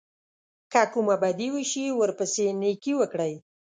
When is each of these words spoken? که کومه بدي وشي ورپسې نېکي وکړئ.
که 0.71 0.83
کومه 0.93 1.15
بدي 1.23 1.47
وشي 1.55 1.85
ورپسې 1.99 2.45
نېکي 2.61 2.93
وکړئ. 2.97 3.33